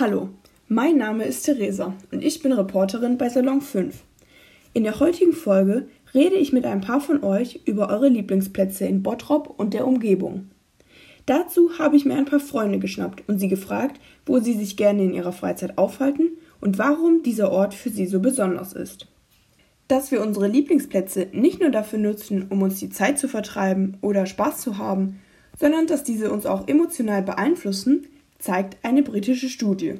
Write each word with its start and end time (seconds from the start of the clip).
Hallo, 0.00 0.30
mein 0.66 0.96
Name 0.96 1.24
ist 1.24 1.42
Theresa 1.42 1.92
und 2.10 2.24
ich 2.24 2.42
bin 2.42 2.54
Reporterin 2.54 3.18
bei 3.18 3.28
Salon 3.28 3.60
5. 3.60 4.02
In 4.72 4.84
der 4.84 4.98
heutigen 4.98 5.34
Folge 5.34 5.88
rede 6.14 6.36
ich 6.36 6.54
mit 6.54 6.64
ein 6.64 6.80
paar 6.80 7.02
von 7.02 7.22
euch 7.22 7.60
über 7.66 7.90
eure 7.90 8.08
Lieblingsplätze 8.08 8.86
in 8.86 9.02
Bottrop 9.02 9.52
und 9.58 9.74
der 9.74 9.86
Umgebung. 9.86 10.48
Dazu 11.26 11.78
habe 11.78 11.96
ich 11.96 12.06
mir 12.06 12.14
ein 12.14 12.24
paar 12.24 12.40
Freunde 12.40 12.78
geschnappt 12.78 13.24
und 13.28 13.38
sie 13.40 13.48
gefragt, 13.48 14.00
wo 14.24 14.40
sie 14.40 14.54
sich 14.54 14.78
gerne 14.78 15.04
in 15.04 15.12
ihrer 15.12 15.32
Freizeit 15.32 15.76
aufhalten 15.76 16.30
und 16.62 16.78
warum 16.78 17.22
dieser 17.22 17.52
Ort 17.52 17.74
für 17.74 17.90
sie 17.90 18.06
so 18.06 18.20
besonders 18.20 18.72
ist. 18.72 19.06
Dass 19.86 20.10
wir 20.10 20.22
unsere 20.22 20.48
Lieblingsplätze 20.48 21.26
nicht 21.32 21.60
nur 21.60 21.72
dafür 21.72 21.98
nutzen, 21.98 22.46
um 22.48 22.62
uns 22.62 22.78
die 22.78 22.88
Zeit 22.88 23.18
zu 23.18 23.28
vertreiben 23.28 23.98
oder 24.00 24.24
Spaß 24.24 24.62
zu 24.62 24.78
haben, 24.78 25.20
sondern 25.58 25.86
dass 25.86 26.04
diese 26.04 26.30
uns 26.32 26.46
auch 26.46 26.68
emotional 26.68 27.22
beeinflussen, 27.22 28.06
zeigt 28.40 28.76
eine 28.82 29.02
britische 29.02 29.48
Studie. 29.48 29.94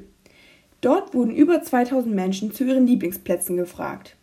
Dort 0.81 1.13
wurden 1.13 1.35
über 1.35 1.61
2000 1.61 2.13
Menschen 2.13 2.51
zu 2.51 2.63
ihren 2.63 2.87
Lieblingsplätzen 2.87 3.55
gefragt. 3.57 4.17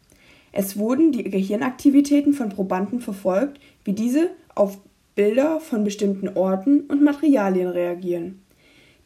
Es 0.52 0.76
wurden 0.76 1.12
die 1.12 1.24
Gehirnaktivitäten 1.24 2.32
von 2.32 2.48
Probanden 2.48 3.00
verfolgt, 3.00 3.60
wie 3.84 3.92
diese 3.92 4.30
auf 4.54 4.78
Bilder 5.14 5.60
von 5.60 5.84
bestimmten 5.84 6.28
Orten 6.36 6.80
und 6.82 7.02
Materialien 7.02 7.68
reagieren. 7.68 8.42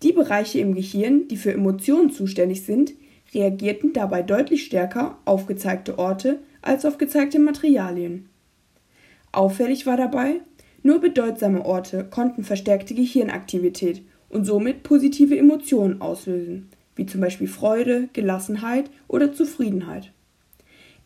Die 0.02 0.12
Bereiche 0.12 0.58
im 0.58 0.74
Gehirn, 0.74 1.28
die 1.28 1.36
für 1.36 1.52
Emotionen 1.52 2.10
zuständig 2.10 2.62
sind, 2.62 2.92
reagierten 3.34 3.92
dabei 3.92 4.22
deutlich 4.22 4.64
stärker 4.64 5.18
auf 5.24 5.46
gezeigte 5.46 5.98
Orte 5.98 6.40
als 6.60 6.84
auf 6.84 6.98
gezeigte 6.98 7.38
Materialien. 7.38 8.28
Auffällig 9.30 9.86
war 9.86 9.96
dabei, 9.96 10.40
nur 10.82 11.00
bedeutsame 11.00 11.64
Orte 11.64 12.04
konnten 12.04 12.44
verstärkte 12.44 12.94
Gehirnaktivität 12.94 14.02
und 14.32 14.44
somit 14.44 14.82
positive 14.82 15.38
Emotionen 15.38 16.00
auslösen, 16.00 16.68
wie 16.96 17.06
zum 17.06 17.20
Beispiel 17.20 17.46
Freude, 17.46 18.08
Gelassenheit 18.12 18.90
oder 19.06 19.32
Zufriedenheit. 19.32 20.10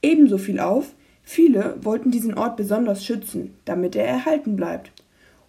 Ebenso 0.01 0.39
fiel 0.39 0.61
auf, 0.61 0.95
viele 1.23 1.77
wollten 1.83 2.11
diesen 2.11 2.35
Ort 2.35 2.57
besonders 2.57 3.05
schützen, 3.05 3.55
damit 3.65 3.97
er 3.97 4.07
erhalten 4.07 4.57
bleibt. 4.57 4.93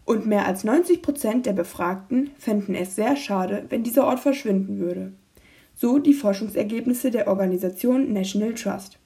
Und 0.05 0.25
mehr 0.25 0.47
als 0.47 0.63
90 0.63 1.01
Prozent 1.01 1.45
der 1.45 1.53
Befragten 1.53 2.31
fänden 2.39 2.75
es 2.75 2.95
sehr 2.95 3.15
schade, 3.15 3.65
wenn 3.69 3.83
dieser 3.83 4.05
Ort 4.07 4.19
verschwinden 4.19 4.79
würde. 4.79 5.11
So 5.75 5.99
die 5.99 6.13
Forschungsergebnisse 6.13 7.11
der 7.11 7.27
Organisation 7.27 8.11
National 8.11 8.55
Trust. 8.55 8.97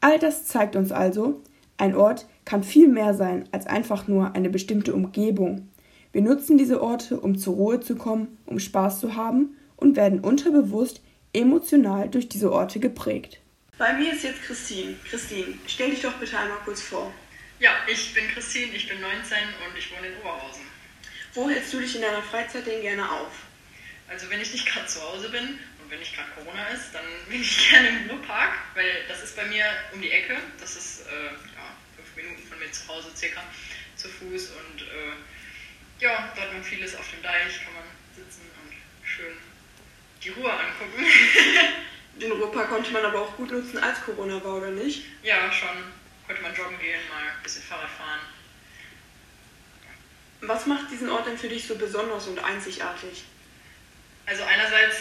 All 0.00 0.18
das 0.18 0.44
zeigt 0.44 0.76
uns 0.76 0.92
also, 0.92 1.40
ein 1.76 1.96
Ort 1.96 2.26
kann 2.44 2.62
viel 2.62 2.86
mehr 2.86 3.14
sein 3.14 3.46
als 3.50 3.66
einfach 3.66 4.06
nur 4.06 4.36
eine 4.36 4.50
bestimmte 4.50 4.94
Umgebung, 4.94 5.68
wir 6.14 6.22
nutzen 6.22 6.56
diese 6.56 6.80
Orte, 6.80 7.18
um 7.18 7.36
zur 7.36 7.54
Ruhe 7.54 7.80
zu 7.80 7.96
kommen, 7.96 8.38
um 8.46 8.60
Spaß 8.60 9.00
zu 9.00 9.16
haben 9.16 9.56
und 9.74 9.96
werden 9.96 10.20
unterbewusst 10.20 11.02
emotional 11.32 12.08
durch 12.08 12.28
diese 12.28 12.52
Orte 12.52 12.78
geprägt. 12.78 13.40
Bei 13.78 13.92
mir 13.94 14.12
ist 14.12 14.22
jetzt 14.22 14.40
Christine. 14.42 14.94
Christine, 15.10 15.58
stell 15.66 15.90
dich 15.90 16.02
doch 16.02 16.12
bitte 16.12 16.38
einmal 16.38 16.58
kurz 16.64 16.82
vor. 16.82 17.12
Ja, 17.58 17.72
ich 17.88 18.14
bin 18.14 18.28
Christine, 18.28 18.72
ich 18.76 18.88
bin 18.88 19.00
19 19.00 19.38
und 19.66 19.76
ich 19.76 19.90
wohne 19.90 20.06
in 20.06 20.16
Oberhausen. 20.20 20.62
Wo 21.34 21.50
hältst 21.50 21.72
du 21.72 21.80
dich 21.80 21.96
in 21.96 22.02
deiner 22.02 22.22
Freizeit 22.22 22.64
denn 22.64 22.80
gerne 22.80 23.10
auf? 23.10 23.32
Also 24.08 24.30
wenn 24.30 24.40
ich 24.40 24.52
nicht 24.52 24.66
gerade 24.66 24.86
zu 24.86 25.02
Hause 25.02 25.30
bin 25.30 25.42
und 25.42 25.90
wenn 25.90 25.98
nicht 25.98 26.14
gerade 26.14 26.28
Corona 26.36 26.68
ist, 26.68 26.94
dann 26.94 27.02
bin 27.28 27.40
ich 27.40 27.70
gerne 27.70 27.88
im 27.88 28.10
Ruhrpark, 28.10 28.52
weil 28.74 29.02
das 29.08 29.24
ist 29.24 29.34
bei 29.34 29.46
mir 29.46 29.64
um 29.92 30.00
die 30.00 30.12
Ecke. 30.12 30.36
Das 30.60 30.76
ist 30.76 31.08
äh, 31.08 31.34
ja, 31.56 31.74
fünf 31.96 32.14
Minuten 32.14 32.46
von 32.46 32.60
mir 32.60 32.70
zu 32.70 32.86
Hause 32.86 33.08
circa 33.16 33.42
zu 33.96 34.06
Fuß 34.06 34.50
und 34.50 34.82
äh, 34.82 35.33
ja, 36.04 36.18
hat 36.36 36.52
man 36.52 36.62
vieles 36.62 36.94
auf 36.96 37.10
dem 37.10 37.22
Deich, 37.22 37.64
kann 37.64 37.72
man 37.72 37.84
sitzen 38.14 38.42
und 38.62 38.74
schön 39.06 39.34
die 40.22 40.28
Ruhe 40.30 40.52
angucken. 40.52 41.04
Den 42.20 42.32
Ruhrpark 42.32 42.68
konnte 42.68 42.90
man 42.92 43.04
aber 43.04 43.22
auch 43.22 43.36
gut 43.36 43.50
nutzen, 43.50 43.78
als 43.78 44.02
Corona 44.02 44.42
war, 44.44 44.56
oder 44.56 44.70
nicht? 44.70 45.04
Ja, 45.22 45.50
schon. 45.50 45.92
Konnte 46.26 46.42
man 46.42 46.54
joggen 46.54 46.78
gehen, 46.78 47.00
mal 47.08 47.22
ein 47.22 47.42
bisschen 47.42 47.62
Fahrrad 47.62 47.90
fahren. 47.90 48.20
Was 50.42 50.66
macht 50.66 50.90
diesen 50.90 51.10
Ort 51.10 51.26
denn 51.26 51.38
für 51.38 51.48
dich 51.48 51.66
so 51.66 51.76
besonders 51.76 52.26
und 52.28 52.38
einzigartig? 52.38 53.24
Also 54.26 54.44
einerseits 54.44 54.96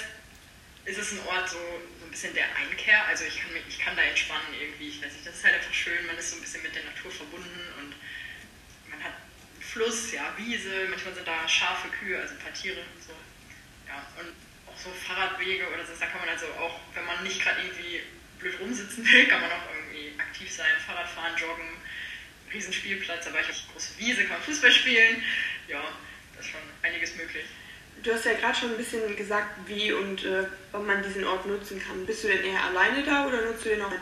ist 0.85 0.97
es 0.97 1.11
ein 1.11 1.19
Ort 1.27 1.49
so, 1.49 1.57
so 1.99 2.05
ein 2.05 2.11
bisschen 2.11 2.33
der 2.33 2.45
Einkehr. 2.55 3.05
Also 3.07 3.25
ich 3.25 3.39
kann, 3.39 3.51
ich 3.67 3.79
kann 3.79 3.95
da 3.95 4.01
entspannen 4.01 4.53
irgendwie. 4.59 4.89
Ich 4.89 5.03
weiß 5.03 5.13
nicht, 5.13 5.27
das 5.27 5.35
ist 5.35 5.43
halt 5.43 5.55
einfach 5.55 5.73
schön. 5.73 6.05
Man 6.07 6.17
ist 6.17 6.31
so 6.31 6.37
ein 6.37 6.41
bisschen 6.41 6.63
mit 6.63 6.75
der 6.75 6.83
Natur 6.83 7.11
verbunden 7.11 7.61
und 7.79 7.93
Fluss, 9.73 10.11
ja, 10.11 10.31
Wiese, 10.37 10.87
manchmal 10.87 11.15
sind 11.15 11.27
da 11.27 11.49
scharfe 11.49 11.87
Kühe, 11.89 12.19
also 12.19 12.35
ein 12.35 12.39
paar 12.39 12.53
Tiere. 12.53 12.77
So. 13.01 13.13
Ja, 13.87 14.05
und 14.21 14.29
auch 14.69 14.77
so 14.77 14.91
Fahrradwege 14.91 15.67
oder 15.67 15.83
so, 15.83 15.93
da 15.99 16.05
kann 16.05 16.21
man 16.21 16.29
also 16.29 16.45
auch, 16.61 16.79
wenn 16.93 17.05
man 17.05 17.23
nicht 17.23 17.41
gerade 17.41 17.61
irgendwie 17.61 18.01
blöd 18.37 18.59
rumsitzen 18.59 19.03
will, 19.03 19.25
kann 19.25 19.41
man 19.41 19.51
auch 19.51 19.65
irgendwie 19.73 20.13
aktiv 20.19 20.51
sein, 20.51 20.69
Fahrrad 20.85 21.09
fahren, 21.09 21.33
joggen, 21.37 21.65
Riesenspielplatz, 22.53 23.25
da 23.25 23.33
war 23.33 23.41
ich 23.41 23.49
auf 23.49 23.57
große 23.73 23.97
Wiese, 23.97 24.21
kann 24.25 24.37
man 24.37 24.41
Fußball 24.43 24.71
spielen. 24.71 25.23
Ja, 25.67 25.81
das 26.35 26.45
ist 26.45 26.51
schon 26.51 26.61
einiges 26.83 27.15
möglich. 27.15 27.45
Du 28.03 28.13
hast 28.13 28.25
ja 28.25 28.33
gerade 28.33 28.55
schon 28.55 28.71
ein 28.71 28.77
bisschen 28.77 29.15
gesagt, 29.15 29.57
wie 29.65 29.91
und 29.91 30.23
äh, 30.23 30.45
wann 30.71 30.85
man 30.85 31.01
diesen 31.01 31.23
Ort 31.25 31.47
nutzen 31.47 31.81
kann. 31.81 32.05
Bist 32.05 32.23
du 32.23 32.27
denn 32.27 32.43
eher 32.43 32.63
alleine 32.63 33.01
da 33.03 33.25
oder 33.25 33.41
nutzt 33.41 33.65
du 33.65 33.69
den 33.69 33.81
auch 33.81 33.89
mit? 33.89 34.01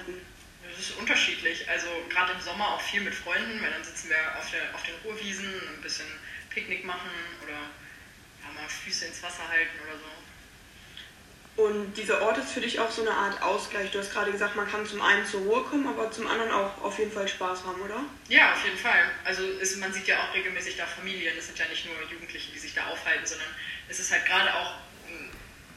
Das 0.81 0.89
ist 0.89 0.97
unterschiedlich. 0.97 1.69
Also 1.69 1.85
gerade 2.09 2.33
im 2.33 2.41
Sommer 2.41 2.69
auch 2.69 2.81
viel 2.81 3.01
mit 3.01 3.13
Freunden, 3.13 3.61
weil 3.61 3.69
dann 3.69 3.83
sitzen 3.83 4.09
wir 4.09 4.17
auf, 4.39 4.49
der, 4.49 4.73
auf 4.73 4.81
den 4.81 4.95
Ruhrwiesen, 5.05 5.45
ein 5.45 5.81
bisschen 5.83 6.07
Picknick 6.49 6.83
machen 6.83 7.11
oder 7.43 7.53
ja, 7.53 8.51
mal 8.55 8.67
Füße 8.67 9.05
ins 9.05 9.21
Wasser 9.21 9.47
halten 9.47 9.77
oder 9.85 9.99
so. 9.99 11.63
Und 11.63 11.93
dieser 11.93 12.23
Ort 12.23 12.39
ist 12.39 12.53
für 12.53 12.61
dich 12.61 12.79
auch 12.79 12.89
so 12.89 13.03
eine 13.03 13.11
Art 13.11 13.43
Ausgleich. 13.43 13.91
Du 13.91 13.99
hast 13.99 14.11
gerade 14.11 14.31
gesagt, 14.31 14.55
man 14.55 14.67
kann 14.67 14.83
zum 14.87 15.03
einen 15.03 15.23
zur 15.23 15.41
Ruhe 15.41 15.61
kommen, 15.65 15.85
aber 15.85 16.09
zum 16.09 16.25
anderen 16.25 16.51
auch 16.51 16.81
auf 16.81 16.97
jeden 16.97 17.11
Fall 17.11 17.27
Spaß 17.27 17.63
haben, 17.63 17.79
oder? 17.79 18.03
Ja, 18.27 18.53
auf 18.53 18.65
jeden 18.65 18.79
Fall. 18.79 19.11
Also 19.23 19.43
ist, 19.43 19.77
man 19.77 19.93
sieht 19.93 20.07
ja 20.07 20.17
auch 20.23 20.33
regelmäßig 20.33 20.77
da 20.77 20.87
Familien. 20.87 21.37
Es 21.37 21.45
sind 21.45 21.59
ja 21.59 21.67
nicht 21.67 21.85
nur 21.85 21.95
Jugendliche, 22.09 22.51
die 22.53 22.57
sich 22.57 22.73
da 22.73 22.87
aufhalten, 22.87 23.27
sondern 23.27 23.49
es 23.87 23.99
ist 23.99 24.11
halt 24.11 24.25
gerade 24.25 24.51
auch 24.55 24.77
ein 25.07 25.29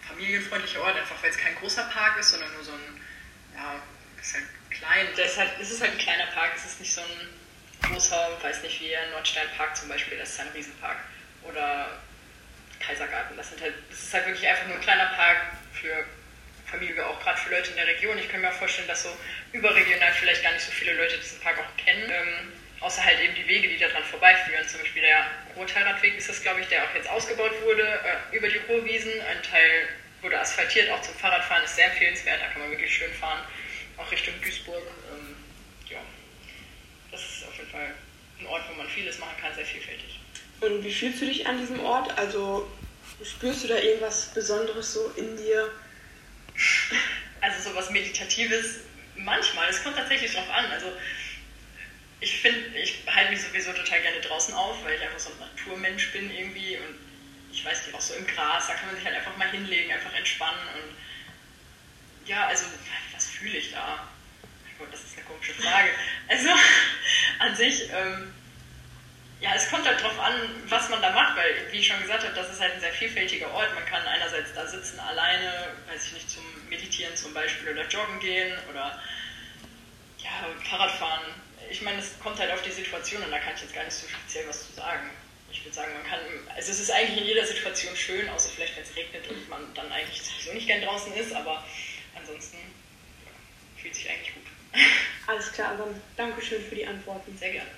familienfreundlicher 0.08 0.80
Ort, 0.80 0.96
einfach 0.96 1.22
weil 1.22 1.28
es 1.28 1.36
kein 1.36 1.56
großer 1.56 1.84
Park 1.92 2.18
ist, 2.18 2.30
sondern 2.30 2.54
nur 2.54 2.64
so 2.64 2.72
ein, 2.72 3.02
ja, 3.54 3.82
ist 4.24 4.34
halt 4.34 4.44
klein. 4.70 5.06
Deshalb 5.16 5.60
ist 5.60 5.70
es 5.70 5.80
halt 5.80 5.92
ein 5.92 5.98
kleiner 5.98 6.26
Park, 6.26 6.52
es 6.56 6.64
ist 6.64 6.80
nicht 6.80 6.92
so 6.92 7.02
ein 7.02 7.90
großer, 7.90 8.38
weiß 8.42 8.62
nicht 8.62 8.80
wie 8.80 8.96
ein 8.96 9.10
Nordsteinpark 9.10 9.76
zum 9.76 9.88
Beispiel, 9.88 10.18
das 10.18 10.30
ist 10.30 10.40
ein 10.40 10.48
Riesenpark. 10.54 10.96
Oder 11.42 11.98
Kaisergarten, 12.80 13.36
das, 13.36 13.50
sind 13.50 13.60
halt, 13.60 13.74
das 13.90 14.02
ist 14.02 14.14
halt 14.14 14.26
wirklich 14.26 14.46
einfach 14.48 14.66
nur 14.66 14.76
ein 14.76 14.82
kleiner 14.82 15.06
Park 15.06 15.38
für 15.72 16.04
Familie, 16.66 17.06
auch 17.06 17.20
gerade 17.20 17.38
für 17.38 17.50
Leute 17.50 17.70
in 17.70 17.76
der 17.76 17.86
Region. 17.86 18.18
Ich 18.18 18.28
kann 18.28 18.40
mir 18.40 18.50
vorstellen, 18.50 18.88
dass 18.88 19.02
so 19.02 19.16
überregional 19.52 20.12
vielleicht 20.12 20.42
gar 20.42 20.52
nicht 20.52 20.64
so 20.64 20.72
viele 20.72 20.94
Leute 20.94 21.18
diesen 21.18 21.40
Park 21.40 21.58
auch 21.58 21.84
kennen. 21.84 22.10
Ähm, 22.10 22.52
außer 22.80 23.04
halt 23.04 23.20
eben 23.20 23.34
die 23.34 23.46
Wege, 23.46 23.68
die 23.68 23.78
daran 23.78 24.04
vorbeiführen. 24.04 24.66
Zum 24.68 24.80
Beispiel 24.80 25.02
der 25.02 25.26
Ruhrteilradweg 25.56 26.16
ist 26.16 26.28
das, 26.28 26.42
glaube 26.42 26.60
ich, 26.60 26.68
der 26.68 26.84
auch 26.84 26.94
jetzt 26.94 27.08
ausgebaut 27.08 27.52
wurde 27.62 27.82
äh, 27.82 28.36
über 28.36 28.48
die 28.48 28.58
Ruhrwiesen. 28.68 29.12
Ein 29.30 29.42
Teil 29.42 29.88
wurde 30.20 30.38
asphaltiert, 30.38 30.90
auch 30.90 31.00
zum 31.02 31.14
Fahrradfahren 31.14 31.64
ist 31.64 31.76
sehr 31.76 31.86
empfehlenswert, 31.86 32.40
da 32.40 32.46
kann 32.48 32.62
man 32.62 32.70
wirklich 32.70 32.94
schön 32.94 33.12
fahren 33.12 33.44
auch 33.96 34.10
Richtung 34.10 34.34
Duisburg. 34.42 34.82
Ähm, 35.12 35.36
ja, 35.88 36.00
das 37.10 37.20
ist 37.20 37.46
auf 37.46 37.56
jeden 37.56 37.70
Fall 37.70 37.94
ein 38.40 38.46
Ort, 38.46 38.62
wo 38.70 38.74
man 38.74 38.88
vieles 38.88 39.18
machen 39.18 39.36
kann, 39.40 39.54
sehr 39.54 39.64
vielfältig. 39.64 40.20
Und 40.60 40.84
wie 40.84 40.92
fühlst 40.92 41.20
du 41.20 41.26
dich 41.26 41.46
an 41.46 41.58
diesem 41.58 41.80
Ort? 41.80 42.16
Also 42.18 42.70
spürst 43.22 43.64
du 43.64 43.68
da 43.68 43.76
irgendwas 43.76 44.26
Besonderes 44.34 44.92
so 44.94 45.10
in 45.16 45.36
dir? 45.36 45.70
Also 47.40 47.70
sowas 47.70 47.90
Meditatives 47.90 48.80
manchmal. 49.16 49.68
Es 49.68 49.82
kommt 49.82 49.96
tatsächlich 49.96 50.32
drauf 50.32 50.48
an. 50.50 50.66
Also 50.66 50.92
ich 52.20 52.40
finde, 52.40 52.78
ich 52.78 53.02
halte 53.06 53.32
mich 53.32 53.42
sowieso 53.42 53.72
total 53.72 54.00
gerne 54.00 54.20
draußen 54.20 54.54
auf, 54.54 54.82
weil 54.84 54.94
ich 54.94 55.02
einfach 55.02 55.18
so 55.18 55.30
ein 55.30 55.38
Naturmensch 55.38 56.12
bin 56.12 56.34
irgendwie 56.34 56.76
und 56.78 56.98
ich 57.52 57.64
weiß 57.64 57.86
nicht, 57.86 57.94
auch 57.94 58.00
so 58.00 58.14
im 58.14 58.26
Gras, 58.26 58.66
da 58.66 58.74
kann 58.74 58.86
man 58.86 58.96
sich 58.96 59.04
halt 59.04 59.16
einfach 59.16 59.36
mal 59.36 59.50
hinlegen, 59.50 59.92
einfach 59.92 60.12
entspannen 60.14 60.66
und 60.74 62.28
ja, 62.28 62.46
also 62.46 62.64
fühle 63.44 63.58
ich 63.58 63.72
da? 63.72 64.08
Gut, 64.78 64.88
das 64.90 65.04
ist 65.04 65.18
eine 65.18 65.26
komische 65.26 65.52
Frage. 65.54 65.90
Also 66.28 66.48
an 67.38 67.54
sich, 67.54 67.90
ähm, 67.92 68.32
ja, 69.40 69.54
es 69.54 69.68
kommt 69.68 69.86
halt 69.86 70.02
drauf 70.02 70.18
an, 70.18 70.32
was 70.68 70.88
man 70.88 71.02
da 71.02 71.10
macht, 71.10 71.36
weil, 71.36 71.70
wie 71.70 71.78
ich 71.78 71.86
schon 71.86 72.00
gesagt 72.00 72.24
habe, 72.24 72.34
das 72.34 72.50
ist 72.50 72.60
halt 72.60 72.72
ein 72.72 72.80
sehr 72.80 72.92
vielfältiger 72.92 73.52
Ort. 73.52 73.74
Man 73.74 73.84
kann 73.84 74.02
einerseits 74.06 74.54
da 74.54 74.66
sitzen 74.66 74.98
alleine, 74.98 75.68
weiß 75.86 76.06
ich 76.06 76.12
nicht, 76.14 76.30
zum 76.30 76.42
Meditieren 76.70 77.14
zum 77.16 77.34
Beispiel 77.34 77.68
oder 77.68 77.86
joggen 77.86 78.18
gehen 78.20 78.56
oder 78.70 78.98
ja, 80.18 80.30
Fahrrad 80.68 80.92
fahren. 80.92 81.24
Ich 81.70 81.82
meine, 81.82 81.98
es 81.98 82.18
kommt 82.20 82.38
halt 82.38 82.50
auf 82.50 82.62
die 82.62 82.70
Situation 82.70 83.22
und 83.22 83.30
da 83.30 83.38
kann 83.38 83.54
ich 83.54 83.60
jetzt 83.60 83.74
gar 83.74 83.84
nicht 83.84 83.94
so 83.94 84.08
speziell 84.08 84.48
was 84.48 84.68
zu 84.68 84.72
sagen. 84.72 85.10
Ich 85.52 85.62
würde 85.62 85.74
sagen, 85.74 85.92
man 85.92 86.04
kann, 86.04 86.20
also 86.56 86.72
es 86.72 86.80
ist 86.80 86.90
eigentlich 86.90 87.20
in 87.20 87.26
jeder 87.26 87.46
Situation 87.46 87.94
schön, 87.94 88.28
außer 88.30 88.50
vielleicht, 88.54 88.76
wenn 88.76 88.82
es 88.82 88.96
regnet 88.96 89.28
und 89.28 89.48
man 89.50 89.74
dann 89.74 89.92
eigentlich 89.92 90.22
sowieso 90.22 90.52
nicht 90.54 90.66
gern 90.66 90.82
draußen 90.82 91.12
ist, 91.14 91.34
aber 91.34 91.62
ansonsten 92.16 92.56
ja, 92.56 93.80
fühlt 93.80 93.94
sich 93.94 94.08
eigentlich 94.08 94.34
gut. 94.34 94.44
Alles 95.34 95.50
klar, 95.50 95.74
dann 95.76 96.00
Dankeschön 96.16 96.62
für 96.62 96.76
die 96.76 96.86
Antworten. 96.86 97.36
Sehr 97.36 97.50
gerne. 97.50 97.70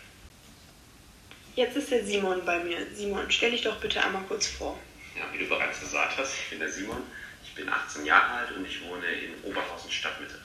Jetzt 1.55 1.75
ist 1.75 1.91
der 1.91 2.05
Simon 2.05 2.45
bei 2.45 2.59
mir. 2.59 2.87
Simon, 2.95 3.31
stell 3.31 3.51
dich 3.51 3.63
doch 3.63 3.81
bitte 3.81 4.05
einmal 4.05 4.23
kurz 4.29 4.47
vor. 4.47 4.79
Ja, 5.17 5.25
wie 5.33 5.39
du 5.39 5.49
bereits 5.49 5.81
gesagt 5.81 6.19
hast, 6.19 6.35
ich 6.35 6.51
bin 6.51 6.59
der 6.59 6.71
Simon. 6.71 7.03
Ich 7.43 7.55
bin 7.55 7.67
18 7.67 8.05
Jahre 8.05 8.31
alt 8.41 8.53
und 8.53 8.67
ich 8.67 8.83
wohne 8.83 9.07
in 9.07 9.43
Oberhausen 9.43 9.91
Stadtmitte. 9.91 10.39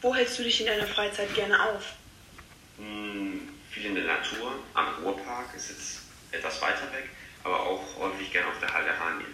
Wo 0.00 0.14
hältst 0.14 0.38
du 0.38 0.44
dich 0.44 0.60
in 0.60 0.68
deiner 0.68 0.86
Freizeit 0.86 1.34
gerne 1.34 1.60
auf? 1.60 1.94
Hm, 2.78 3.48
viel 3.72 3.86
in 3.86 3.96
der 3.96 4.04
Natur. 4.04 4.52
Am 4.74 5.02
Ruhrpark 5.02 5.52
ist 5.56 5.70
jetzt 5.70 6.02
etwas 6.30 6.62
weiter 6.62 6.92
weg, 6.92 7.08
aber 7.42 7.58
auch 7.58 7.82
häufig 7.98 8.30
gerne 8.30 8.46
auf 8.46 8.60
der 8.60 8.72
Halde 8.72 8.96
Haniel. 8.96 9.26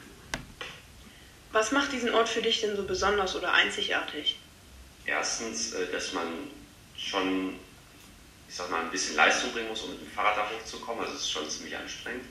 Was 1.51 1.73
macht 1.73 1.93
diesen 1.93 2.15
Ort 2.15 2.31
für 2.31 2.41
dich 2.41 2.63
denn 2.63 2.75
so 2.75 2.85
besonders 2.85 3.37
oder 3.37 3.53
einzigartig? 3.53 4.39
Erstens, 5.05 5.75
äh, 5.75 5.93
dass 5.93 6.15
man 6.15 6.27
schon, 7.05 7.55
ich 8.49 8.55
sag 8.55 8.71
mal, 8.71 8.81
ein 8.83 8.91
bisschen 8.91 9.17
Leistung 9.17 9.53
bringen 9.53 9.69
muss, 9.69 9.83
um 9.83 9.91
mit 9.91 10.01
dem 10.01 10.11
Fahrrad 10.11 10.37
da 10.37 10.51
hochzukommen. 10.51 11.03
Also 11.03 11.15
es 11.17 11.23
ist 11.23 11.31
schon 11.31 11.49
ziemlich 11.49 11.77
anstrengend. 11.77 12.25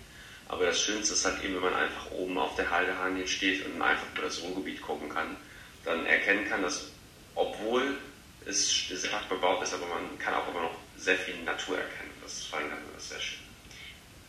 Aber 0.48 0.66
das 0.66 0.82
Schönste 0.82 1.14
ist 1.14 1.24
halt 1.24 1.44
eben, 1.44 1.56
wenn 1.56 1.72
man 1.72 1.76
einfach 1.76 2.12
oben 2.12 2.38
auf 2.38 2.56
der 2.56 2.70
Halde 2.70 2.98
Haniel 2.98 3.28
steht 3.28 3.66
und 3.66 3.82
einfach 3.82 4.08
über 4.14 4.24
das 4.24 4.42
Ruhrgebiet 4.42 4.82
gucken 4.82 5.10
kann, 5.10 5.38
dann 5.86 6.06
erkennen 6.06 6.48
kann, 6.48 6.62
dass 6.62 6.92
obwohl 7.36 7.98
es 8.46 8.88
sehr 8.90 9.12
hart 9.12 9.30
bebaut 9.30 9.64
ist, 9.64 9.74
aber 9.74 9.86
man 9.88 10.20
kann 10.20 10.34
auch 10.34 10.48
immer 10.50 10.64
noch 10.64 10.76
sehr 10.98 11.16
viel 11.16 11.36
Natur 11.44 11.78
erkennen. 11.78 12.12
Das 12.22 12.44
fand 12.44 12.66
ich 12.66 13.04
sehr 13.04 13.20
schön. 13.20 13.40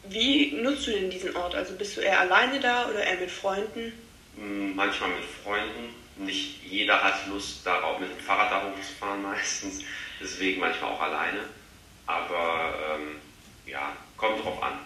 Wie 0.05 0.53
nutzt 0.53 0.87
du 0.87 0.93
denn 0.93 1.11
diesen 1.11 1.35
Ort? 1.37 1.55
Also 1.55 1.75
bist 1.75 1.97
du 1.97 2.01
eher 2.01 2.21
alleine 2.21 2.61
da 2.61 2.89
oder 2.89 3.05
eher 3.05 3.21
mit 3.21 3.31
Freunden? 3.31 3.93
Hm, 4.37 4.75
manchmal 4.75 5.11
mit 5.11 5.25
Freunden. 5.45 6.02
Nicht 6.25 6.63
jeder 6.65 7.03
hat 7.03 7.27
Lust 7.29 7.67
darauf, 7.67 7.99
mit 7.99 8.11
dem 8.11 8.19
Fahrrad 8.19 8.51
da 8.51 8.63
hochzufahren 8.63 9.23
meistens. 9.31 9.81
Deswegen 10.21 10.61
manchmal 10.61 10.93
auch 10.93 11.01
alleine. 11.01 11.41
Aber 12.07 12.75
ähm, 12.95 13.21
ja, 13.67 13.97
kommt 14.17 14.45
drauf 14.45 14.63
an. 14.63 14.79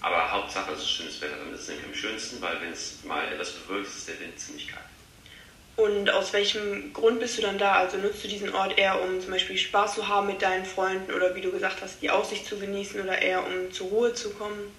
Aber 0.00 0.30
Hauptsache 0.30 0.72
es 0.72 0.80
ist 0.80 0.90
schönes 0.90 1.20
Wetter, 1.20 1.36
dann 1.36 1.54
ist 1.54 1.62
es 1.62 1.68
nämlich 1.68 1.86
am 1.86 1.94
schönsten, 1.94 2.40
weil 2.40 2.60
wenn 2.60 2.72
es 2.72 3.02
mal 3.04 3.26
etwas 3.32 3.52
bewölkt 3.52 3.88
ist, 3.88 4.08
der 4.08 4.20
Wind 4.20 4.38
ziemlich 4.38 4.68
kalt. 4.68 4.84
Und 5.76 6.10
aus 6.10 6.32
welchem 6.32 6.92
Grund 6.94 7.20
bist 7.20 7.36
du 7.36 7.42
dann 7.42 7.58
da? 7.58 7.74
Also 7.74 7.98
nutzt 7.98 8.24
du 8.24 8.28
diesen 8.28 8.54
Ort 8.54 8.78
eher, 8.78 9.02
um 9.02 9.20
zum 9.20 9.30
Beispiel 9.30 9.58
Spaß 9.58 9.94
zu 9.94 10.08
haben 10.08 10.26
mit 10.26 10.40
deinen 10.40 10.64
Freunden 10.64 11.12
oder 11.12 11.34
wie 11.34 11.42
du 11.42 11.50
gesagt 11.50 11.82
hast, 11.82 12.00
die 12.00 12.10
Aussicht 12.10 12.46
zu 12.46 12.58
genießen 12.58 13.00
oder 13.00 13.20
eher 13.20 13.44
um 13.46 13.70
zur 13.72 13.88
Ruhe 13.88 14.14
zu 14.14 14.30
kommen? 14.30 14.72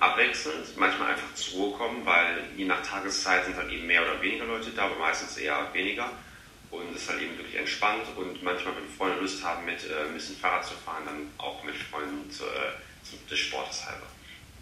Abwechselnd, 0.00 0.76
manchmal 0.76 1.12
einfach 1.12 1.34
zur 1.34 1.54
Ruhe 1.54 1.76
kommen, 1.76 2.04
weil 2.04 2.44
je 2.56 2.64
nach 2.64 2.86
Tageszeit 2.86 3.44
sind 3.44 3.56
halt 3.56 3.70
eben 3.70 3.86
mehr 3.86 4.02
oder 4.02 4.20
weniger 4.20 4.44
Leute 4.44 4.70
da, 4.70 4.84
aber 4.84 4.96
meistens 4.96 5.36
eher 5.36 5.68
weniger. 5.72 6.10
Und 6.70 6.94
es 6.94 7.02
ist 7.02 7.10
halt 7.10 7.22
eben 7.22 7.36
wirklich 7.38 7.56
entspannt 7.56 8.04
und 8.16 8.42
manchmal, 8.42 8.74
wenn 8.76 8.96
Freunde 8.96 9.20
Lust 9.20 9.44
haben, 9.44 9.64
mit 9.64 9.78
äh, 9.88 10.06
ein 10.08 10.14
bisschen 10.14 10.36
Fahrrad 10.36 10.64
zu 10.64 10.74
fahren, 10.74 11.04
dann 11.04 11.30
auch 11.38 11.62
mit 11.62 11.76
Freunden 11.76 12.28
zu, 12.30 12.44
äh, 12.44 12.72
zu, 13.04 13.16
des 13.30 13.38
Sportes 13.38 13.86
halber. 13.86 14.06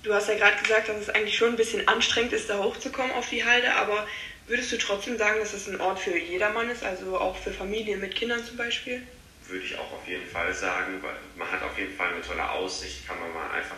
Du 0.02 0.12
hast 0.12 0.28
ja 0.28 0.34
gerade 0.34 0.60
gesagt, 0.60 0.88
dass 0.88 0.96
es 0.96 1.08
eigentlich 1.08 1.36
schon 1.36 1.50
ein 1.50 1.56
bisschen 1.56 1.88
anstrengend 1.88 2.32
ist, 2.34 2.50
da 2.50 2.58
hochzukommen 2.58 3.12
auf 3.12 3.28
die 3.30 3.44
Halde, 3.44 3.74
aber 3.74 4.06
würdest 4.46 4.72
du 4.72 4.76
trotzdem 4.76 5.16
sagen, 5.16 5.40
dass 5.40 5.54
es 5.54 5.68
ein 5.68 5.80
Ort 5.80 6.00
für 6.00 6.18
jedermann 6.18 6.68
ist, 6.68 6.82
also 6.82 7.18
auch 7.18 7.36
für 7.36 7.52
Familien 7.52 8.00
mit 8.00 8.14
Kindern 8.14 8.44
zum 8.44 8.56
Beispiel? 8.56 9.06
Würde 9.46 9.64
ich 9.64 9.78
auch 9.78 9.92
auf 9.92 10.06
jeden 10.06 10.26
Fall 10.26 10.52
sagen, 10.52 11.02
weil 11.02 11.16
man 11.36 11.50
hat 11.50 11.62
auf 11.62 11.78
jeden 11.78 11.96
Fall 11.96 12.12
eine 12.12 12.20
tolle 12.20 12.48
Aussicht, 12.50 13.06
kann 13.06 13.18
man 13.20 13.32
mal 13.32 13.50
einfach 13.52 13.76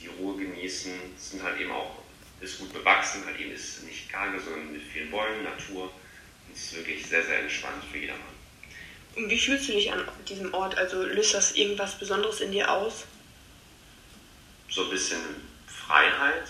die 0.00 0.06
Ruhe 0.06 0.36
genießen. 0.36 0.92
Es 1.16 1.30
sind 1.30 1.42
halt 1.42 1.60
eben 1.60 1.70
auch, 1.70 2.02
ist 2.40 2.58
gut 2.58 2.72
bewachsen, 2.72 3.24
halt 3.26 3.38
eben 3.38 3.52
ist 3.52 3.82
nicht 3.84 4.10
karge, 4.10 4.40
sondern 4.40 4.72
mit 4.72 4.82
vielen 4.82 5.10
Bäumen, 5.10 5.44
Natur. 5.44 5.84
Und 5.84 6.54
es 6.54 6.64
ist 6.64 6.76
wirklich 6.76 7.06
sehr, 7.06 7.24
sehr 7.24 7.40
entspannt 7.40 7.84
für 7.90 7.98
jedermann. 7.98 8.38
Und 9.16 9.28
wie 9.30 9.38
fühlst 9.38 9.68
du 9.68 9.72
dich 9.72 9.92
an 9.92 10.06
diesem 10.28 10.54
Ort? 10.54 10.78
Also 10.78 11.02
löst 11.02 11.34
das 11.34 11.52
irgendwas 11.52 11.98
Besonderes 11.98 12.40
in 12.40 12.52
dir 12.52 12.70
aus? 12.70 13.04
So 14.70 14.84
ein 14.84 14.90
bisschen 14.90 15.18
Freiheit, 15.66 16.46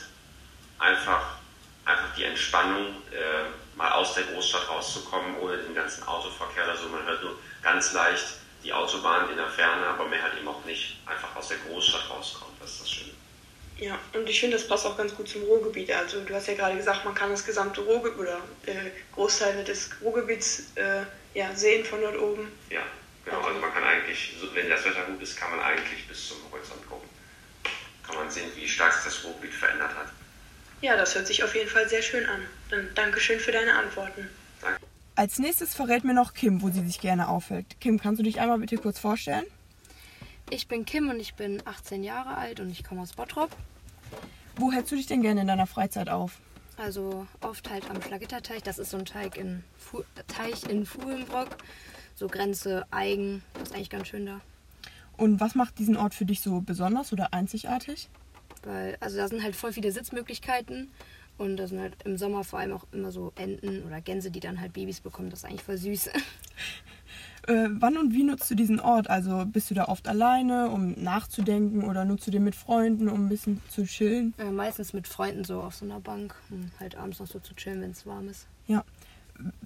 einfach, 0.79 1.39
einfach 1.85 2.15
die 2.17 2.25
Entspannung, 2.25 2.89
äh, 3.11 3.77
mal 3.77 3.93
aus 3.93 4.15
der 4.15 4.25
Großstadt 4.25 4.69
rauszukommen, 4.69 5.39
ohne 5.39 5.57
den 5.59 5.75
ganzen 5.75 6.03
Autoverkehr 6.03 6.65
oder 6.65 6.77
so. 6.77 6.89
Man 6.89 7.07
hört 7.07 7.23
nur 7.23 7.39
ganz 7.63 7.93
leicht 7.93 8.35
die 8.65 8.73
Autobahn 8.73 9.31
in 9.31 9.37
der 9.37 9.49
Ferne, 9.49 9.87
aber 9.87 10.09
mehr 10.09 10.23
halt 10.23 10.37
eben 10.37 10.49
auch 10.49 10.65
nicht 10.65 10.99
einfach 11.07 11.35
aus 11.37 11.49
der 11.49 11.59
Großstadt 11.59 12.11
rauskommt. 12.11 12.61
Das 12.61 12.73
ist 12.73 12.81
das 12.83 12.91
Schöne. 12.91 13.18
Ja, 13.79 13.97
und 14.13 14.29
ich 14.29 14.41
finde, 14.41 14.57
das 14.57 14.67
passt 14.67 14.85
auch 14.87 14.97
ganz 14.97 15.15
gut 15.15 15.29
zum 15.29 15.43
Ruhrgebiet. 15.43 15.93
Also 15.93 16.21
du 16.21 16.35
hast 16.35 16.49
ja 16.49 16.55
gerade 16.55 16.77
gesagt, 16.77 17.05
man 17.05 17.15
kann 17.15 17.31
das 17.31 17.45
gesamte 17.47 17.81
Ruhrgebiet 17.81 18.19
oder 18.19 18.41
äh, 18.67 18.91
Großteile 19.15 19.63
des 19.63 19.91
Ruhrgebiets 20.03 20.73
äh, 20.75 21.03
ja, 21.35 21.55
sehen 21.55 21.85
von 21.85 22.01
dort 22.01 22.19
oben. 22.19 22.51
Ja, 22.71 22.83
genau. 23.25 23.41
Also 23.41 23.61
man 23.61 23.73
kann 23.73 23.85
eigentlich, 23.85 24.35
wenn 24.53 24.69
das 24.69 24.85
Wetter 24.85 25.05
gut 25.05 25.23
ist, 25.23 25.37
kann 25.37 25.53
man 25.53 25.61
eigentlich 25.61 26.09
bis 26.09 26.29
zum 26.29 26.39
Horizont 26.51 26.89
gucken. 26.89 27.09
Kann 28.05 28.17
man 28.17 28.29
sehen, 28.31 28.51
wie 28.57 28.69
stark 28.69 28.93
sich 28.95 29.05
das 29.05 29.25
Ruhrgebiet 29.25 29.55
verändert 29.55 29.95
hat. 29.95 30.09
Ja, 30.81 30.97
das 30.97 31.15
hört 31.15 31.27
sich 31.29 31.45
auf 31.45 31.55
jeden 31.55 31.69
Fall 31.69 31.89
sehr 31.89 32.03
schön 32.03 32.27
an. 32.27 32.47
Dann 32.71 32.89
Dankeschön 32.95 33.39
für 33.39 33.53
deine 33.53 33.75
Antworten. 33.75 34.29
Danke. 34.61 34.81
Als 35.15 35.39
nächstes 35.39 35.75
verrät 35.75 36.05
mir 36.05 36.15
noch 36.15 36.35
Kim, 36.35 36.63
wo 36.63 36.71
sie 36.71 36.85
sich 36.85 37.01
gerne 37.01 37.29
aufhält. 37.29 37.67
Kim, 37.81 38.01
kannst 38.01 38.19
du 38.19 38.25
dich 38.25 38.41
einmal 38.41 38.59
bitte 38.59 38.77
kurz 38.77 38.99
vorstellen? 38.99 39.45
Ich 40.51 40.67
bin 40.67 40.87
Kim 40.87 41.11
und 41.11 41.21
ich 41.21 41.35
bin 41.35 41.63
18 41.67 42.03
Jahre 42.03 42.37
alt 42.37 42.61
und 42.61 42.71
ich 42.71 42.83
komme 42.83 43.03
aus 43.03 43.13
Bottrop. 43.13 43.51
Wo 44.59 44.73
hältst 44.73 44.91
du 44.91 44.97
dich 44.97 45.07
denn 45.07 45.23
gerne 45.23 45.43
in 45.43 45.47
deiner 45.47 45.69
Freizeit 45.69 46.09
auf? 46.09 46.41
Also 46.77 47.27
oft 47.41 47.71
halt 47.71 47.89
am 47.91 48.03
Schlagitterteich. 48.03 48.63
Das 48.63 48.79
ist 48.79 48.91
so 48.91 48.97
ein 48.97 49.05
Teig 49.05 49.37
in 49.37 49.63
Fu 49.77 50.03
Teich 50.27 50.65
in 50.69 50.85
Fuhlenbrock. 50.85 51.57
So 52.17 52.27
Grenze 52.27 52.85
Eigen. 52.91 53.43
Das 53.55 53.65
ist 53.65 53.75
eigentlich 53.75 53.91
ganz 53.91 54.09
schön 54.09 54.27
da. 54.27 54.41
Und 55.17 55.41
was 55.41 55.55
macht 55.55 55.79
diesen 55.79 55.97
Ort 55.97 56.13
für 56.13 56.25
dich 56.25 56.41
so 56.41 56.61
besonders 56.61 57.13
oder 57.13 57.33
einzigartig? 57.33 58.09
Weil, 58.65 58.97
also 58.99 59.17
da 59.17 59.29
sind 59.29 59.45
halt 59.45 59.55
voll 59.55 59.73
viele 59.73 59.93
Sitzmöglichkeiten. 59.93 60.91
Und 61.37 61.57
da 61.57 61.69
sind 61.69 61.81
halt 61.81 61.95
im 62.05 62.17
Sommer 62.19 62.43
vor 62.43 62.59
allem 62.59 62.73
auch 62.73 62.85
immer 62.91 63.13
so 63.13 63.33
Enten 63.37 63.85
oder 63.85 64.01
Gänse, 64.01 64.33
die 64.33 64.41
dann 64.41 64.61
halt 64.61 64.73
Babys 64.73 65.01
bekommen. 65.01 65.31
Das 65.31 65.41
ist 65.41 65.45
eigentlich 65.45 65.63
voll 65.63 65.79
süß. 65.79 66.11
Äh, 67.49 67.71
wann 67.81 67.97
und 67.97 68.13
wie 68.13 68.25
nutzt 68.25 68.51
du 68.51 68.55
diesen 68.55 68.79
Ort? 68.79 69.09
Also 69.09 69.45
bist 69.47 69.71
du 69.71 69.75
da 69.75 69.87
oft 69.87 70.07
alleine, 70.07 70.69
um 70.69 70.93
nachzudenken 71.03 71.83
oder 71.83 72.05
nutzt 72.05 72.27
du 72.27 72.31
den 72.31 72.45
mit 72.45 72.55
Freunden, 72.55 73.09
um 73.09 73.25
ein 73.25 73.29
bisschen 73.31 73.63
zu 73.71 73.85
chillen? 73.85 74.35
Äh, 74.37 74.51
meistens 74.51 74.93
mit 74.93 75.09
Freunden 75.09 75.45
so 75.45 75.63
auf 75.63 75.75
so 75.75 75.87
einer 75.87 75.99
Bank, 75.99 76.35
um 76.51 76.71
halt 76.79 76.97
abends 76.97 77.21
noch 77.21 77.27
so 77.27 77.39
zu 77.39 77.55
chillen, 77.55 77.81
wenn 77.81 77.93
es 77.93 78.05
warm 78.05 78.29
ist. 78.29 78.47
Ja. 78.67 78.85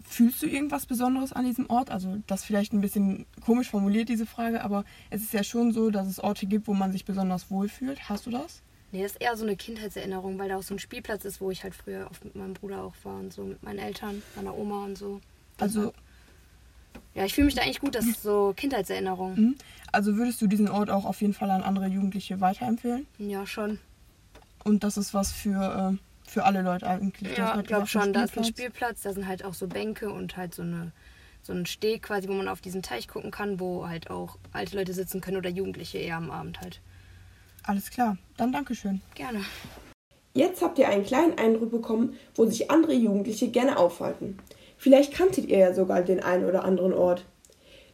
Fühlst 0.04 0.42
du 0.42 0.46
irgendwas 0.46 0.86
Besonderes 0.86 1.32
an 1.32 1.44
diesem 1.44 1.68
Ort? 1.70 1.90
Also 1.90 2.18
das 2.28 2.44
vielleicht 2.44 2.72
ein 2.72 2.82
bisschen 2.82 3.26
komisch 3.44 3.70
formuliert, 3.70 4.08
diese 4.08 4.26
Frage, 4.26 4.62
aber 4.62 4.84
es 5.10 5.22
ist 5.22 5.32
ja 5.32 5.42
schon 5.42 5.72
so, 5.72 5.90
dass 5.90 6.06
es 6.06 6.20
Orte 6.20 6.46
gibt, 6.46 6.68
wo 6.68 6.74
man 6.74 6.92
sich 6.92 7.04
besonders 7.04 7.50
wohlfühlt. 7.50 8.08
Hast 8.08 8.26
du 8.26 8.30
das? 8.30 8.62
Nee, 8.92 9.02
das 9.02 9.12
ist 9.12 9.22
eher 9.22 9.36
so 9.36 9.44
eine 9.44 9.56
Kindheitserinnerung, 9.56 10.38
weil 10.38 10.50
da 10.50 10.58
auch 10.58 10.62
so 10.62 10.74
ein 10.74 10.78
Spielplatz 10.78 11.24
ist, 11.24 11.40
wo 11.40 11.50
ich 11.50 11.64
halt 11.64 11.74
früher 11.74 12.06
oft 12.10 12.24
mit 12.24 12.36
meinem 12.36 12.52
Bruder 12.52 12.84
auch 12.84 12.94
war 13.02 13.18
und 13.18 13.32
so, 13.32 13.42
mit 13.42 13.62
meinen 13.62 13.78
Eltern, 13.78 14.22
meiner 14.36 14.56
Oma 14.56 14.84
und 14.84 14.98
so. 14.98 15.20
Also 15.58 15.92
ja, 17.14 17.24
ich 17.24 17.34
fühle 17.34 17.46
mich 17.46 17.54
da 17.54 17.62
eigentlich 17.62 17.80
gut, 17.80 17.94
das 17.94 18.06
ist 18.06 18.22
so 18.22 18.54
Kindheitserinnerung. 18.56 19.34
Mhm. 19.34 19.56
Also 19.92 20.16
würdest 20.16 20.40
du 20.40 20.46
diesen 20.46 20.68
Ort 20.68 20.90
auch 20.90 21.04
auf 21.04 21.20
jeden 21.20 21.34
Fall 21.34 21.50
an 21.50 21.62
andere 21.62 21.86
Jugendliche 21.86 22.40
weiterempfehlen? 22.40 23.06
Ja, 23.18 23.46
schon. 23.46 23.78
Und 24.64 24.84
das 24.84 24.96
ist 24.96 25.12
was 25.12 25.32
für, 25.32 25.92
äh, 25.94 26.30
für 26.30 26.44
alle 26.44 26.62
Leute 26.62 26.86
eigentlich? 26.86 27.36
Ja, 27.36 27.58
ich 27.58 27.66
glaube 27.66 27.86
schon. 27.86 28.12
Da 28.12 28.24
ist 28.24 28.38
ein 28.38 28.44
Spielplatz, 28.44 29.02
da 29.02 29.12
sind 29.12 29.26
halt 29.26 29.44
auch 29.44 29.54
so 29.54 29.66
Bänke 29.66 30.10
und 30.10 30.36
halt 30.36 30.54
so 30.54 30.62
eine 30.62 30.92
so 31.42 31.52
ein 31.52 31.66
Steg 31.66 32.02
quasi, 32.02 32.28
wo 32.28 32.32
man 32.32 32.48
auf 32.48 32.60
diesen 32.60 32.82
Teich 32.82 33.08
gucken 33.08 33.30
kann, 33.30 33.58
wo 33.58 33.88
halt 33.88 34.10
auch 34.10 34.38
alte 34.52 34.76
Leute 34.76 34.92
sitzen 34.92 35.20
können 35.20 35.36
oder 35.36 35.50
Jugendliche 35.50 35.98
eher 35.98 36.16
am 36.16 36.30
Abend 36.30 36.60
halt. 36.60 36.80
Alles 37.64 37.90
klar, 37.90 38.16
dann 38.36 38.52
Dankeschön. 38.52 39.00
Gerne. 39.14 39.44
Jetzt 40.34 40.62
habt 40.62 40.78
ihr 40.78 40.88
einen 40.88 41.04
kleinen 41.04 41.38
Eindruck 41.38 41.70
bekommen, 41.70 42.16
wo 42.34 42.46
sich 42.46 42.70
andere 42.70 42.94
Jugendliche 42.94 43.48
gerne 43.48 43.76
aufhalten. 43.76 44.38
Vielleicht 44.82 45.14
kanntet 45.14 45.46
ihr 45.46 45.58
ja 45.58 45.72
sogar 45.72 46.02
den 46.02 46.18
einen 46.18 46.44
oder 46.44 46.64
anderen 46.64 46.92
Ort. 46.92 47.24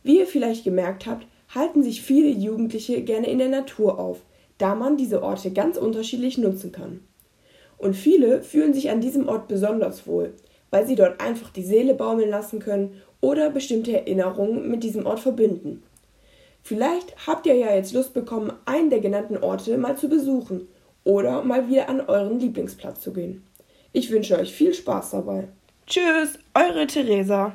Wie 0.02 0.20
ihr 0.20 0.26
vielleicht 0.26 0.64
gemerkt 0.64 1.04
habt, 1.04 1.26
halten 1.54 1.82
sich 1.82 2.00
viele 2.00 2.30
Jugendliche 2.30 3.02
gerne 3.02 3.28
in 3.28 3.36
der 3.36 3.50
Natur 3.50 3.98
auf, 3.98 4.22
da 4.56 4.74
man 4.74 4.96
diese 4.96 5.22
Orte 5.22 5.50
ganz 5.50 5.76
unterschiedlich 5.76 6.38
nutzen 6.38 6.72
kann. 6.72 7.00
Und 7.76 7.94
viele 7.94 8.40
fühlen 8.40 8.72
sich 8.72 8.88
an 8.88 9.02
diesem 9.02 9.28
Ort 9.28 9.48
besonders 9.48 10.06
wohl, 10.06 10.32
weil 10.70 10.86
sie 10.86 10.94
dort 10.94 11.20
einfach 11.20 11.50
die 11.50 11.62
Seele 11.62 11.92
baumeln 11.92 12.30
lassen 12.30 12.58
können 12.58 12.94
oder 13.20 13.50
bestimmte 13.50 13.92
Erinnerungen 13.92 14.70
mit 14.70 14.82
diesem 14.82 15.04
Ort 15.04 15.20
verbinden. 15.20 15.82
Vielleicht 16.62 17.26
habt 17.26 17.44
ihr 17.44 17.54
ja 17.54 17.74
jetzt 17.74 17.92
Lust 17.92 18.14
bekommen, 18.14 18.50
einen 18.64 18.88
der 18.88 19.00
genannten 19.00 19.36
Orte 19.36 19.76
mal 19.76 19.98
zu 19.98 20.08
besuchen 20.08 20.66
oder 21.04 21.42
mal 21.42 21.68
wieder 21.68 21.90
an 21.90 22.00
euren 22.00 22.40
Lieblingsplatz 22.40 23.02
zu 23.02 23.12
gehen. 23.12 23.46
Ich 23.92 24.10
wünsche 24.10 24.38
euch 24.38 24.54
viel 24.54 24.72
Spaß 24.72 25.10
dabei. 25.10 25.48
Tschüss, 25.88 26.38
eure 26.52 26.86
Theresa. 26.86 27.54